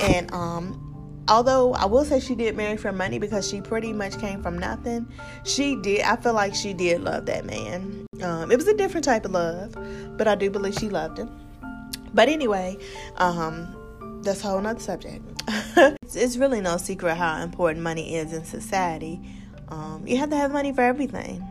and 0.02 0.32
um, 0.34 1.24
although 1.28 1.74
I 1.74 1.86
will 1.86 2.06
say 2.06 2.20
she 2.20 2.36
did 2.36 2.56
marry 2.56 2.78
for 2.78 2.92
money 2.92 3.20
because 3.20 3.48
she 3.50 3.62
pretty 3.62 3.94
much 3.94 4.20
came 4.20 4.42
from 4.42 4.58
nothing, 4.58 5.08
she 5.44 5.76
did. 5.76 6.02
I 6.02 6.16
feel 6.16 6.34
like 6.34 6.56
she 6.56 6.74
did 6.74 7.02
love 7.02 7.26
that 7.28 7.46
man. 7.46 8.06
Um, 8.22 8.52
it 8.52 8.58
was 8.58 8.68
a 8.68 8.74
different 8.74 9.06
type 9.06 9.26
of 9.26 9.32
love, 9.32 9.76
but 10.18 10.28
I 10.28 10.36
do 10.36 10.50
believe 10.50 10.76
she 10.76 10.90
loved 10.90 11.18
him. 11.18 11.30
But 12.14 12.30
anyway, 12.30 12.78
um, 13.18 14.22
that's 14.24 14.44
a 14.44 14.48
whole 14.48 14.62
nother 14.62 14.80
subject. 14.80 15.24
it's, 16.04 16.16
it's, 16.16 16.38
really 16.38 16.62
no 16.62 16.78
secret 16.78 17.16
how 17.16 17.42
important 17.42 17.84
money 17.84 18.16
is 18.16 18.34
in 18.34 18.44
society. 18.44 19.20
Um, 19.70 20.06
you 20.06 20.18
have 20.18 20.30
to 20.30 20.36
have 20.36 20.52
money 20.52 20.74
for 20.74 20.82
everything. 20.82 21.42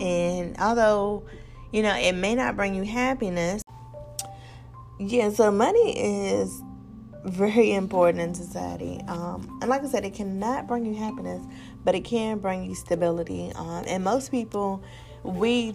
And 0.00 0.56
although, 0.58 1.24
you 1.72 1.82
know, 1.82 1.94
it 1.96 2.12
may 2.12 2.34
not 2.34 2.56
bring 2.56 2.74
you 2.74 2.82
happiness, 2.84 3.62
yeah, 5.00 5.30
so 5.30 5.50
money 5.50 5.98
is 5.98 6.62
very 7.24 7.72
important 7.72 8.20
in 8.20 8.34
society. 8.34 9.00
Um, 9.08 9.58
and 9.60 9.70
like 9.70 9.82
I 9.84 9.88
said, 9.88 10.04
it 10.04 10.14
cannot 10.14 10.66
bring 10.66 10.84
you 10.84 10.94
happiness, 10.94 11.44
but 11.84 11.94
it 11.94 12.04
can 12.04 12.38
bring 12.38 12.64
you 12.64 12.74
stability. 12.74 13.52
Um, 13.54 13.84
and 13.86 14.02
most 14.02 14.30
people, 14.30 14.82
we 15.22 15.74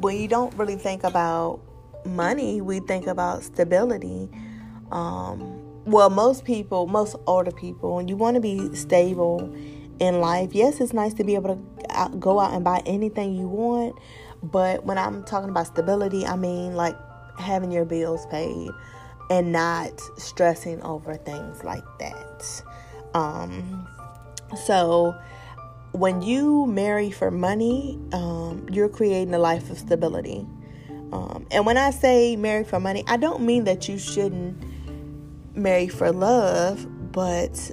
we 0.00 0.26
don't 0.26 0.52
really 0.54 0.76
think 0.76 1.04
about 1.04 1.60
money. 2.04 2.60
We 2.60 2.80
think 2.80 3.06
about 3.06 3.42
stability. 3.42 4.28
Um, 4.90 5.62
well, 5.84 6.10
most 6.10 6.44
people, 6.44 6.86
most 6.86 7.16
older 7.26 7.52
people, 7.52 8.02
you 8.02 8.16
want 8.16 8.34
to 8.34 8.40
be 8.40 8.74
stable 8.74 9.54
in 10.00 10.20
life, 10.20 10.54
yes, 10.54 10.80
it's 10.80 10.92
nice 10.92 11.14
to 11.14 11.24
be 11.24 11.34
able 11.34 11.56
to 11.56 12.18
go 12.18 12.40
out 12.40 12.54
and 12.54 12.64
buy 12.64 12.82
anything 12.86 13.34
you 13.34 13.46
want. 13.46 13.96
But 14.42 14.84
when 14.84 14.98
I'm 14.98 15.22
talking 15.24 15.50
about 15.50 15.66
stability, 15.66 16.26
I 16.26 16.36
mean 16.36 16.74
like 16.74 16.96
having 17.38 17.70
your 17.70 17.84
bills 17.84 18.26
paid 18.30 18.70
and 19.30 19.52
not 19.52 19.98
stressing 20.18 20.82
over 20.82 21.14
things 21.14 21.64
like 21.64 21.84
that. 22.00 22.62
Um, 23.14 23.86
so, 24.66 25.16
when 25.92 26.22
you 26.22 26.66
marry 26.66 27.10
for 27.10 27.30
money, 27.30 27.98
um, 28.12 28.66
you're 28.70 28.88
creating 28.88 29.32
a 29.34 29.38
life 29.38 29.70
of 29.70 29.78
stability. 29.78 30.46
Um, 31.12 31.46
and 31.50 31.66
when 31.66 31.76
I 31.76 31.90
say 31.90 32.36
marry 32.36 32.64
for 32.64 32.78
money, 32.78 33.02
I 33.06 33.16
don't 33.16 33.42
mean 33.42 33.64
that 33.64 33.88
you 33.88 33.98
shouldn't 33.98 34.62
marry 35.56 35.88
for 35.88 36.12
love, 36.12 36.86
but 37.12 37.72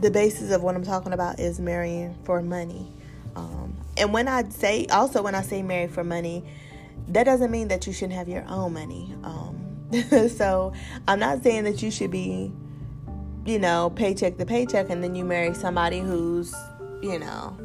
the 0.00 0.10
basis 0.10 0.50
of 0.52 0.62
what 0.62 0.74
I'm 0.74 0.84
talking 0.84 1.12
about 1.12 1.38
is 1.38 1.60
marrying 1.60 2.16
for 2.24 2.42
money. 2.42 2.92
Um, 3.36 3.76
and 3.96 4.12
when 4.12 4.26
I 4.26 4.48
say, 4.48 4.86
also 4.86 5.22
when 5.22 5.34
I 5.34 5.42
say 5.42 5.62
marry 5.62 5.86
for 5.86 6.02
money, 6.02 6.44
that 7.08 7.24
doesn't 7.24 7.50
mean 7.50 7.68
that 7.68 7.86
you 7.86 7.92
shouldn't 7.92 8.18
have 8.18 8.28
your 8.28 8.44
own 8.48 8.72
money. 8.74 9.14
Um, 9.22 9.57
so 10.28 10.72
I'm 11.06 11.18
not 11.18 11.42
saying 11.42 11.64
that 11.64 11.82
you 11.82 11.90
should 11.90 12.10
be, 12.10 12.52
you 13.46 13.58
know, 13.58 13.90
paycheck 13.90 14.36
to 14.38 14.44
paycheck 14.44 14.90
and 14.90 15.02
then 15.02 15.14
you 15.14 15.24
marry 15.24 15.54
somebody 15.54 16.00
who's, 16.00 16.54
you 17.02 17.18
know, 17.18 17.56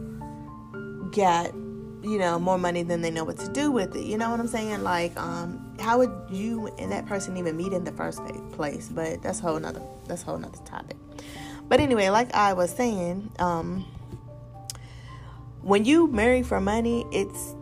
got, 1.13 1.53
you 2.01 2.17
know, 2.17 2.39
more 2.39 2.57
money 2.57 2.83
than 2.83 3.01
they 3.01 3.11
know 3.11 3.23
what 3.23 3.37
to 3.39 3.49
do 3.49 3.71
with 3.71 3.95
it. 3.95 4.05
You 4.05 4.17
know 4.17 4.29
what 4.29 4.39
I'm 4.39 4.47
saying? 4.47 4.83
Like, 4.83 5.17
um, 5.19 5.75
how 5.79 5.97
would 5.97 6.11
you 6.29 6.67
and 6.77 6.91
that 6.91 7.05
person 7.05 7.35
even 7.37 7.57
meet 7.57 7.73
in 7.73 7.83
the 7.83 7.91
first 7.91 8.21
place? 8.53 8.89
But 8.89 9.21
that's 9.21 9.39
a 9.39 9.43
whole 9.43 9.59
nother 9.59 9.81
that's 10.07 10.21
whole 10.21 10.37
nother 10.37 10.59
topic. 10.65 10.97
But 11.67 11.79
anyway, 11.79 12.09
like 12.09 12.33
I 12.33 12.53
was 12.53 12.71
saying, 12.71 13.31
um, 13.39 13.85
when 15.61 15.85
you 15.85 16.07
marry 16.07 16.43
for 16.43 16.61
money, 16.61 17.05
it's 17.11 17.55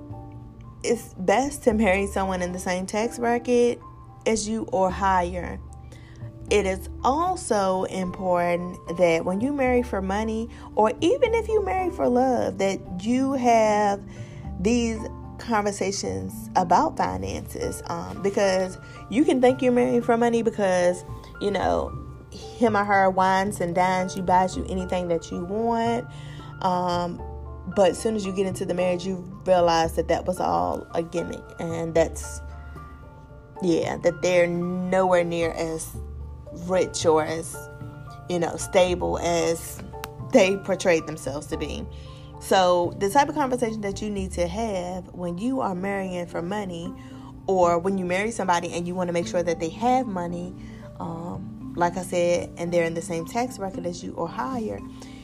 it's 0.84 1.14
best 1.16 1.64
to 1.64 1.74
marry 1.74 2.08
someone 2.08 2.42
in 2.42 2.52
the 2.52 2.60
same 2.60 2.86
tax 2.86 3.18
bracket 3.18 3.80
as 4.26 4.48
you 4.48 4.64
or 4.72 4.90
higher. 4.90 5.60
It 6.50 6.66
is 6.66 6.90
also 7.04 7.84
important 7.86 8.78
that 8.98 9.24
when 9.24 9.40
you 9.40 9.54
marry 9.54 9.84
for 9.84 10.02
money, 10.02 10.50
or 10.76 10.92
even 11.00 11.34
if 11.34 11.48
you 11.48 11.64
marry 11.64 11.90
for 11.92 12.10
love, 12.10 12.58
that 12.58 12.80
you 13.02 13.34
have 13.34 14.02
these 14.60 15.00
conversations 15.42 16.50
about 16.56 16.96
finances 16.98 17.82
um, 17.88 18.22
because 18.22 18.78
you 19.10 19.26
can 19.26 19.42
think 19.42 19.62
you're 19.62 19.72
marrying 19.72 20.02
for 20.02 20.16
money 20.16 20.44
because 20.44 21.04
you 21.42 21.50
know 21.50 21.92
him 22.32 22.78
or 22.78 22.86
her 22.86 23.10
wines 23.10 23.60
and 23.60 23.76
dines 23.76 24.16
you 24.16 24.22
buys 24.22 24.56
you 24.56 24.64
anything 24.70 25.08
that 25.08 25.32
you 25.32 25.44
want 25.44 26.06
um, 26.62 27.20
but 27.76 27.92
as 27.92 28.00
soon 28.00 28.16
as 28.16 28.26
you 28.26 28.32
get 28.32 28.46
into 28.46 28.66
the 28.66 28.74
marriage 28.74 29.06
you 29.06 29.18
realize 29.46 29.96
that 29.96 30.08
that 30.08 30.26
was 30.26 30.40
all 30.40 30.86
a 30.94 31.02
gimmick 31.02 31.44
and 31.60 31.94
that's 31.96 32.40
yeah, 33.62 33.98
that 33.98 34.22
they're 34.22 34.48
nowhere 34.48 35.24
near 35.24 35.52
as 35.52 35.96
rich 36.68 37.06
or 37.06 37.24
as, 37.24 37.56
you 38.30 38.40
know, 38.40 38.56
stable 38.58 39.20
as 39.20 39.82
they 40.32 40.58
portrayed 40.58 41.08
themselves 41.08 41.48
to 41.48 41.58
be. 41.58 41.86
So, 42.40 42.96
the 42.98 43.10
type 43.10 43.30
of 43.30 43.36
conversation 43.36 43.82
that 43.82 44.02
you 44.02 44.10
need 44.10 44.32
to 44.32 44.48
have 44.48 45.08
when 45.14 45.38
you 45.38 45.62
are 45.62 45.76
marrying 45.76 46.26
for 46.26 46.42
money, 46.42 46.94
or 47.48 47.78
when 47.80 47.98
you 47.98 48.06
marry 48.06 48.32
somebody 48.32 48.72
and 48.74 48.88
you 48.88 48.96
want 48.96 49.08
to 49.10 49.14
make 49.14 49.28
sure 49.28 49.44
that 49.44 49.60
they 49.60 49.70
have 49.70 50.08
money, 50.08 50.56
um, 51.00 51.74
like 51.76 51.98
I 51.98 52.04
said, 52.04 52.50
and 52.58 52.72
they're 52.72 52.86
in 52.86 52.94
the 52.94 53.02
same 53.02 53.26
tax 53.26 53.58
bracket 53.58 53.86
as 53.86 54.04
you 54.04 54.14
or 54.14 54.28
higher, 54.28 54.80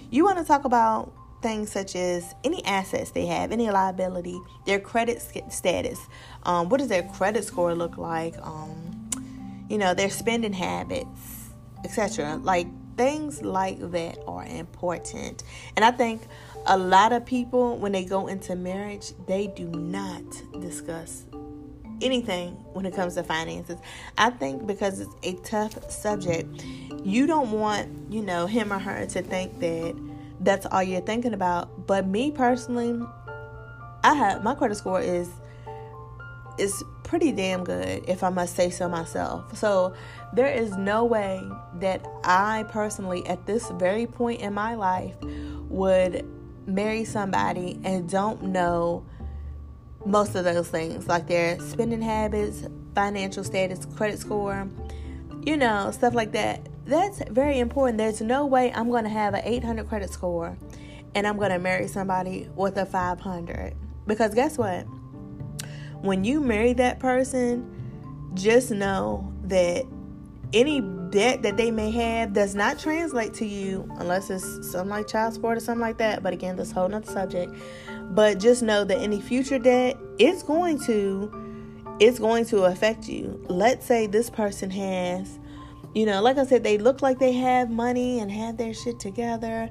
you 0.10 0.24
want 0.24 0.38
to 0.38 0.44
talk 0.44 0.66
about 0.66 1.14
things 1.42 1.72
such 1.72 1.96
as 1.96 2.36
any 2.44 2.64
assets 2.66 3.12
they 3.12 3.26
have, 3.26 3.52
any 3.52 3.70
liability, 3.70 4.40
their 4.66 4.80
credit 4.80 5.22
status, 5.50 6.00
um, 6.44 6.70
what 6.70 6.80
does 6.80 6.90
their 6.90 7.04
credit 7.04 7.44
score 7.44 7.74
look 7.74 7.98
like, 7.98 8.36
um, 8.42 9.10
you 9.70 9.78
know, 9.78 9.94
their 9.94 10.10
spending 10.10 10.54
habits, 10.54 11.50
etc. 11.84 12.38
Like 12.38 12.68
things 12.98 13.42
like 13.42 13.80
that 13.92 14.18
are 14.28 14.46
important. 14.46 15.44
And 15.76 15.86
I 15.86 15.92
think 15.92 16.24
a 16.66 16.78
lot 16.78 17.14
of 17.14 17.26
people, 17.26 17.78
when 17.78 17.92
they 17.92 18.04
go 18.04 18.28
into 18.28 18.56
marriage, 18.56 19.14
they 19.28 19.48
do 19.48 19.68
not 19.68 20.24
discuss 20.60 21.26
anything 22.02 22.52
when 22.74 22.86
it 22.86 22.94
comes 22.94 23.16
to 23.16 23.24
finances. 23.24 23.80
I 24.18 24.32
think 24.32 24.68
because 24.68 25.00
it's 25.00 25.14
a 25.24 25.34
tough 25.44 25.90
subject, 25.92 26.64
you 27.04 27.28
don't 27.28 27.52
want, 27.52 28.12
you 28.12 28.22
know, 28.22 28.48
him 28.48 28.74
or 28.74 28.80
her 28.80 29.06
to 29.08 29.22
think 29.22 29.60
that 29.60 29.96
that's 30.40 30.66
all 30.68 30.84
you're 30.84 31.02
thinking 31.02 31.34
about. 31.34 31.88
But 31.88 32.08
me 32.08 32.32
personally, 32.32 33.00
I 34.04 34.14
have 34.14 34.44
my 34.44 34.56
credit 34.56 34.76
score 34.76 35.02
is 35.02 35.30
is 36.58 36.84
pretty 37.04 37.32
damn 37.32 37.64
good 37.64 38.04
if 38.08 38.24
I 38.24 38.30
must 38.30 38.56
say 38.56 38.70
so 38.70 38.90
myself. 38.90 39.56
So 39.58 39.94
there 40.34 40.48
is 40.48 40.76
no 40.76 41.06
way 41.06 41.42
that 41.76 42.06
I 42.24 42.66
personally 42.70 43.26
at 43.28 43.46
this 43.46 43.70
very 43.72 44.08
point 44.08 44.42
in 44.42 44.54
my 44.54 44.76
life 44.76 45.16
would 45.70 46.26
marry 46.66 47.06
somebody 47.06 47.80
and 47.84 48.10
don't 48.10 48.44
know 48.44 49.06
most 50.06 50.36
of 50.36 50.44
those 50.46 50.68
things 50.70 51.08
like 51.08 51.28
their 51.28 51.60
spending 51.60 52.02
habits, 52.02 52.64
financial 52.96 53.44
status, 53.44 53.86
credit 53.96 54.20
score, 54.20 54.68
you 55.46 55.58
know, 55.58 55.92
stuff 55.92 56.14
like 56.14 56.32
that 56.34 56.68
that's 56.88 57.22
very 57.30 57.60
important. 57.60 57.98
There's 57.98 58.22
no 58.22 58.46
way 58.46 58.72
I'm 58.74 58.90
going 58.90 59.04
to 59.04 59.10
have 59.10 59.34
an 59.34 59.42
800 59.44 59.88
credit 59.88 60.10
score 60.10 60.58
and 61.16 61.28
I'm 61.28 61.38
going 61.38 61.52
to 61.52 61.60
marry 61.60 61.88
somebody 61.88 62.50
with 62.56 62.78
a 62.78 62.86
500. 62.86 63.76
Because 64.06 64.34
guess 64.34 64.58
what? 64.58 64.84
When 66.02 66.24
you 66.24 66.40
marry 66.40 66.74
that 66.74 67.00
person, 67.00 68.32
just 68.34 68.72
know 68.72 69.34
that 69.44 69.86
any 70.54 70.82
debt 71.10 71.42
that 71.42 71.58
they 71.58 71.72
may 71.72 71.92
have 71.92 72.34
does 72.34 72.56
not 72.56 72.80
translate 72.80 73.34
to 73.36 73.46
you 73.46 73.90
unless 73.98 74.30
it's 74.30 74.72
something 74.72 74.90
like 74.90 75.08
child 75.08 75.34
support 75.34 75.58
or 75.58 75.60
something 75.60 75.82
like 75.82 75.98
that. 75.98 76.24
But 76.24 76.34
again, 76.34 76.56
this 76.56 76.72
whole 76.72 76.88
nother 76.88 77.12
subject. 77.12 77.54
But 78.12 78.40
just 78.40 78.64
know 78.64 78.84
that 78.84 78.98
any 79.00 79.20
future 79.20 79.60
debt, 79.60 79.98
it's 80.18 80.44
going 80.44 80.80
to 80.86 81.44
it's 82.00 82.20
going 82.20 82.46
to 82.46 82.66
affect 82.66 83.10
you. 83.10 83.44
Let's 83.48 83.86
say 83.86 84.06
this 84.06 84.30
person 84.30 84.70
has, 84.70 85.40
you 85.94 86.06
know, 86.06 86.22
like 86.22 86.38
I 86.38 86.46
said, 86.46 86.64
they 86.64 86.78
look 86.78 87.02
like 87.02 87.20
they 87.20 87.34
have 87.34 87.70
money 87.70 88.20
and 88.20 88.32
have 88.32 88.58
their 88.58 88.74
shit 88.74 89.00
together, 89.00 89.70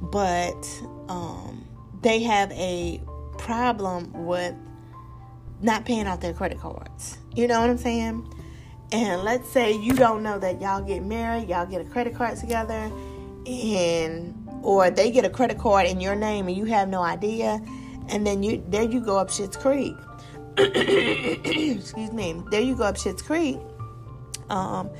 but 0.00 0.82
um, 1.08 1.66
they 2.02 2.22
have 2.22 2.50
a 2.52 3.00
problem 3.38 4.26
with 4.26 4.54
not 5.60 5.84
paying 5.84 6.06
off 6.06 6.20
their 6.20 6.32
credit 6.32 6.58
cards. 6.58 7.18
You 7.34 7.46
know 7.46 7.60
what 7.60 7.70
I'm 7.70 7.78
saying? 7.78 8.32
And 8.92 9.22
let's 9.22 9.48
say 9.48 9.72
you 9.72 9.92
don't 9.92 10.22
know 10.22 10.38
that 10.38 10.60
y'all 10.60 10.82
get 10.82 11.02
married, 11.02 11.48
y'all 11.48 11.66
get 11.66 11.80
a 11.80 11.84
credit 11.84 12.14
card 12.14 12.38
together, 12.38 12.90
and 13.46 14.34
or 14.62 14.90
they 14.90 15.10
get 15.10 15.24
a 15.24 15.30
credit 15.30 15.58
card 15.58 15.86
in 15.86 16.00
your 16.00 16.14
name 16.14 16.48
and 16.48 16.56
you 16.56 16.64
have 16.64 16.88
no 16.88 17.02
idea, 17.02 17.60
and 18.08 18.26
then 18.26 18.42
you 18.42 18.64
there 18.68 18.82
you 18.82 19.00
go 19.00 19.18
up 19.18 19.30
Shit's 19.30 19.56
Creek. 19.56 19.94
Excuse 20.58 22.12
me. 22.12 22.42
There 22.50 22.60
you 22.60 22.74
go 22.74 22.84
up 22.84 22.96
Shit's 22.96 23.22
Creek, 23.22 23.58
um, 24.48 24.90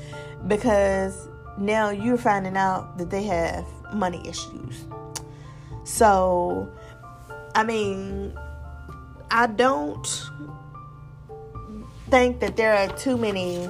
because 0.47 1.27
now 1.57 1.89
you're 1.89 2.17
finding 2.17 2.57
out 2.57 2.97
that 2.97 3.09
they 3.09 3.23
have 3.23 3.65
money 3.93 4.21
issues. 4.27 4.85
So, 5.83 6.71
I 7.55 7.63
mean, 7.63 8.37
I 9.31 9.47
don't 9.47 10.07
think 12.09 12.39
that 12.39 12.57
there 12.57 12.73
are 12.75 12.87
too 12.97 13.17
many 13.17 13.69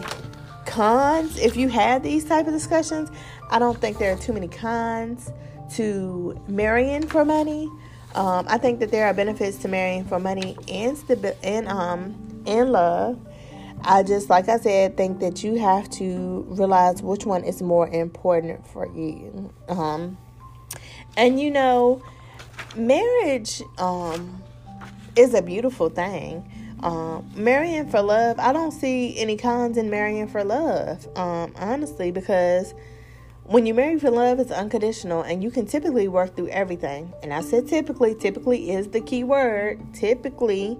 cons. 0.65 1.37
If 1.37 1.57
you 1.57 1.69
have 1.69 2.03
these 2.03 2.25
type 2.25 2.47
of 2.47 2.53
discussions 2.53 3.09
i 3.49 3.59
don't 3.59 3.79
think 3.79 3.97
there 3.97 4.13
are 4.13 4.17
too 4.17 4.33
many 4.33 4.47
cons 4.47 5.31
to 5.75 6.39
marrying 6.47 7.05
for 7.07 7.25
money. 7.25 7.69
Um, 8.15 8.45
i 8.47 8.57
think 8.57 8.79
that 8.79 8.91
there 8.91 9.05
are 9.05 9.13
benefits 9.13 9.57
to 9.59 9.67
marrying 9.67 10.05
for 10.05 10.19
money 10.19 10.57
and 10.67 10.97
stabi- 10.97 11.37
and 11.43 11.67
um 11.67 12.43
and 12.47 12.71
love 12.71 13.19
i 13.83 14.03
just 14.03 14.29
like 14.29 14.49
i 14.49 14.57
said 14.57 14.95
think 14.97 15.19
that 15.19 15.43
you 15.43 15.57
have 15.59 15.89
to 15.89 16.45
realize 16.49 17.01
which 17.01 17.25
one 17.25 17.43
is 17.43 17.61
more 17.61 17.87
important 17.89 18.65
for 18.67 18.85
you 18.95 19.53
um 19.69 20.17
and 21.17 21.39
you 21.39 21.49
know 21.49 22.01
marriage 22.75 23.61
um 23.77 24.41
is 25.15 25.33
a 25.33 25.41
beautiful 25.41 25.89
thing 25.89 26.43
um, 26.81 27.29
marrying 27.35 27.89
for 27.89 28.01
love, 28.01 28.39
I 28.39 28.53
don't 28.53 28.71
see 28.71 29.17
any 29.17 29.35
cons 29.35 29.77
in 29.77 29.89
marrying 29.89 30.27
for 30.27 30.43
love, 30.43 31.07
um, 31.17 31.53
honestly, 31.57 32.09
because 32.11 32.73
when 33.43 33.65
you 33.65 33.73
marry 33.73 33.99
for 33.99 34.11
love, 34.11 34.39
it's 34.39 34.51
unconditional 34.51 35.21
and 35.23 35.43
you 35.43 35.51
can 35.51 35.65
typically 35.65 36.07
work 36.07 36.35
through 36.35 36.49
everything. 36.49 37.11
And 37.21 37.33
I 37.33 37.41
said 37.41 37.67
typically, 37.67 38.15
typically 38.15 38.71
is 38.71 38.89
the 38.89 39.01
key 39.01 39.23
word, 39.23 39.81
typically. 39.93 40.77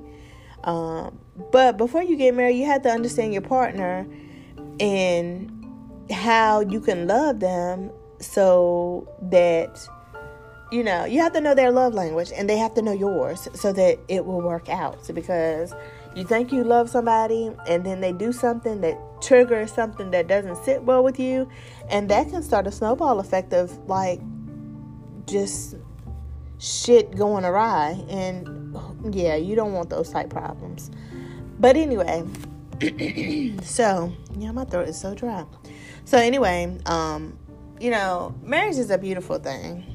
Um, 0.63 1.19
but 1.51 1.77
before 1.77 2.03
you 2.03 2.15
get 2.15 2.35
married, 2.35 2.57
you 2.57 2.65
have 2.65 2.81
to 2.83 2.89
understand 2.89 3.33
your 3.33 3.41
partner 3.41 4.07
and 4.79 5.55
how 6.11 6.61
you 6.61 6.79
can 6.79 7.07
love 7.07 7.39
them 7.39 7.91
so 8.19 9.07
that 9.23 9.87
you 10.71 10.83
know, 10.83 11.05
you 11.05 11.19
have 11.19 11.33
to 11.33 11.41
know 11.41 11.55
their 11.55 11.71
love 11.71 11.93
language 11.95 12.31
and 12.35 12.47
they 12.47 12.57
have 12.57 12.75
to 12.75 12.81
know 12.81 12.91
yours 12.91 13.47
so 13.55 13.73
that 13.73 13.97
it 14.07 14.25
will 14.25 14.41
work 14.41 14.69
out. 14.69 15.03
So 15.03 15.13
because 15.13 15.73
you 16.15 16.23
think 16.23 16.51
you 16.51 16.63
love 16.63 16.89
somebody 16.89 17.51
and 17.67 17.83
then 17.83 18.01
they 18.01 18.11
do 18.11 18.31
something 18.31 18.81
that 18.81 18.97
triggers 19.21 19.73
something 19.73 20.11
that 20.11 20.27
doesn't 20.27 20.63
sit 20.63 20.83
well 20.83 21.03
with 21.03 21.19
you, 21.19 21.49
and 21.89 22.09
that 22.09 22.29
can 22.29 22.43
start 22.43 22.67
a 22.67 22.71
snowball 22.71 23.19
effect 23.19 23.53
of 23.53 23.75
like 23.87 24.21
just 25.25 25.75
shit 26.59 27.15
going 27.15 27.45
awry. 27.45 28.03
And 28.07 28.58
yeah, 29.11 29.35
you 29.35 29.55
don't 29.55 29.73
want 29.73 29.89
those 29.89 30.09
type 30.09 30.29
problems. 30.29 30.91
But 31.59 31.75
anyway, 31.75 32.23
so 33.61 34.13
yeah, 34.37 34.51
my 34.51 34.65
throat 34.65 34.87
is 34.87 34.99
so 34.99 35.13
dry. 35.13 35.45
So 36.05 36.17
anyway, 36.17 36.77
um, 36.85 37.37
you 37.79 37.91
know, 37.91 38.35
marriage 38.41 38.77
is 38.77 38.89
a 38.89 38.97
beautiful 38.97 39.37
thing 39.39 39.85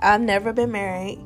I've 0.00 0.20
never 0.20 0.52
been 0.52 0.70
married, 0.70 1.18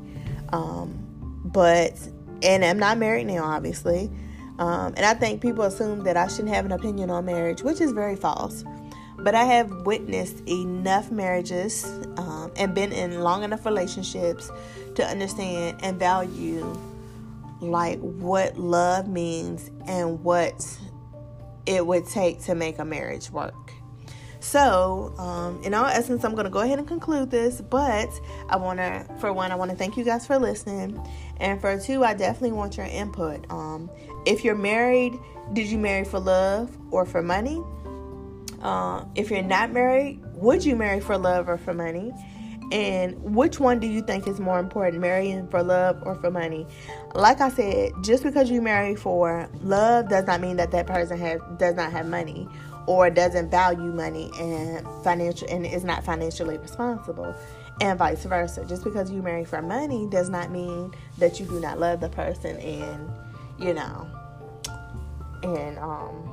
um, 0.50 1.42
but 1.44 1.98
and 2.42 2.64
I'm 2.64 2.78
not 2.78 2.98
married 2.98 3.26
now, 3.26 3.44
obviously. 3.44 4.10
Um, 4.58 4.94
and 4.96 5.06
I 5.06 5.14
think 5.14 5.40
people 5.40 5.64
assume 5.64 6.04
that 6.04 6.16
I 6.16 6.26
shouldn't 6.26 6.54
have 6.54 6.64
an 6.64 6.72
opinion 6.72 7.10
on 7.10 7.24
marriage, 7.24 7.62
which 7.62 7.80
is 7.80 7.92
very 7.92 8.16
false. 8.16 8.64
But 9.18 9.34
I 9.34 9.44
have 9.44 9.70
witnessed 9.84 10.48
enough 10.48 11.10
marriages 11.10 11.84
um, 12.16 12.52
and 12.56 12.74
been 12.74 12.92
in 12.92 13.20
long 13.20 13.42
enough 13.42 13.66
relationships 13.66 14.50
to 14.98 15.06
understand 15.06 15.78
and 15.82 15.98
value 15.98 16.76
like 17.60 17.98
what 18.00 18.58
love 18.58 19.08
means 19.08 19.70
and 19.86 20.22
what 20.22 20.78
it 21.66 21.86
would 21.86 22.06
take 22.06 22.42
to 22.42 22.54
make 22.54 22.78
a 22.78 22.84
marriage 22.84 23.30
work. 23.30 23.54
So, 24.40 25.14
um, 25.18 25.60
in 25.62 25.74
all 25.74 25.86
essence, 25.86 26.24
I'm 26.24 26.32
going 26.32 26.44
to 26.44 26.50
go 26.50 26.60
ahead 26.60 26.78
and 26.78 26.86
conclude 26.86 27.30
this. 27.30 27.60
But 27.60 28.08
I 28.48 28.56
want 28.56 28.78
to, 28.78 29.06
for 29.20 29.32
one, 29.32 29.52
I 29.52 29.56
want 29.56 29.70
to 29.70 29.76
thank 29.76 29.96
you 29.96 30.04
guys 30.04 30.26
for 30.26 30.38
listening. 30.38 31.00
And 31.38 31.60
for 31.60 31.78
two, 31.78 32.04
I 32.04 32.14
definitely 32.14 32.52
want 32.52 32.76
your 32.76 32.86
input. 32.86 33.44
Um, 33.50 33.90
if 34.26 34.44
you're 34.44 34.54
married, 34.54 35.14
did 35.52 35.66
you 35.66 35.78
marry 35.78 36.04
for 36.04 36.18
love 36.20 36.76
or 36.90 37.04
for 37.04 37.22
money? 37.22 37.62
Uh, 38.62 39.04
if 39.14 39.30
you're 39.30 39.42
not 39.42 39.72
married, 39.72 40.20
would 40.34 40.64
you 40.64 40.76
marry 40.76 41.00
for 41.00 41.18
love 41.18 41.48
or 41.48 41.58
for 41.58 41.74
money? 41.74 42.12
And 42.70 43.22
which 43.22 43.58
one 43.58 43.80
do 43.80 43.86
you 43.86 44.02
think 44.02 44.26
is 44.26 44.38
more 44.38 44.58
important, 44.58 45.00
marrying 45.00 45.48
for 45.48 45.62
love 45.62 46.02
or 46.02 46.14
for 46.16 46.30
money? 46.30 46.66
Like 47.14 47.40
I 47.40 47.48
said, 47.48 47.92
just 48.02 48.22
because 48.22 48.50
you 48.50 48.60
marry 48.60 48.94
for 48.94 49.48
love 49.62 50.08
does 50.08 50.26
not 50.26 50.40
mean 50.40 50.56
that 50.56 50.70
that 50.72 50.86
person 50.86 51.18
has 51.18 51.40
does 51.58 51.76
not 51.76 51.92
have 51.92 52.06
money 52.06 52.46
or 52.86 53.10
doesn't 53.10 53.50
value 53.50 53.92
money 53.92 54.30
and 54.38 54.86
financial 55.04 55.46
and 55.48 55.66
is 55.66 55.84
not 55.84 56.02
financially 56.04 56.56
responsible 56.56 57.34
and 57.80 57.98
vice 57.98 58.24
versa 58.24 58.64
just 58.64 58.82
because 58.82 59.10
you 59.10 59.22
marry 59.22 59.44
for 59.44 59.60
money 59.60 60.06
does 60.10 60.30
not 60.30 60.50
mean 60.50 60.90
that 61.18 61.38
you 61.38 61.44
do 61.44 61.60
not 61.60 61.78
love 61.78 62.00
the 62.00 62.08
person 62.08 62.56
and 62.56 63.10
you 63.58 63.74
know 63.74 64.08
and 65.42 65.78
um 65.78 66.27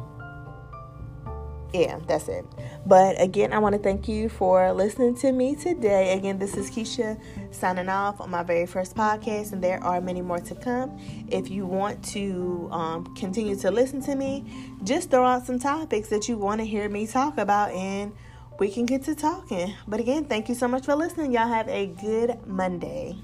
yeah, 1.81 1.99
that's 2.07 2.27
it. 2.27 2.45
But 2.85 3.19
again, 3.21 3.51
I 3.53 3.59
want 3.59 3.73
to 3.73 3.79
thank 3.79 4.07
you 4.07 4.29
for 4.29 4.71
listening 4.71 5.15
to 5.15 5.31
me 5.31 5.55
today. 5.55 6.13
Again, 6.13 6.39
this 6.39 6.55
is 6.55 6.69
Keisha 6.69 7.19
signing 7.51 7.89
off 7.89 8.21
on 8.21 8.29
my 8.29 8.43
very 8.43 8.65
first 8.65 8.95
podcast, 8.95 9.51
and 9.51 9.63
there 9.63 9.83
are 9.83 9.99
many 9.99 10.21
more 10.21 10.39
to 10.39 10.55
come. 10.55 10.97
If 11.29 11.49
you 11.49 11.65
want 11.65 12.03
to 12.05 12.69
um, 12.71 13.15
continue 13.15 13.55
to 13.57 13.71
listen 13.71 14.01
to 14.03 14.15
me, 14.15 14.45
just 14.83 15.09
throw 15.09 15.25
out 15.25 15.45
some 15.45 15.59
topics 15.59 16.09
that 16.09 16.29
you 16.29 16.38
want 16.38 16.61
to 16.61 16.65
hear 16.65 16.88
me 16.89 17.07
talk 17.07 17.38
about, 17.38 17.71
and 17.71 18.13
we 18.59 18.71
can 18.71 18.85
get 18.85 19.03
to 19.03 19.15
talking. 19.15 19.73
But 19.88 19.99
again, 19.99 20.25
thank 20.25 20.47
you 20.47 20.55
so 20.55 20.67
much 20.67 20.85
for 20.85 20.95
listening. 20.95 21.33
Y'all 21.33 21.47
have 21.47 21.67
a 21.67 21.88
good 21.88 22.45
Monday. 22.47 23.17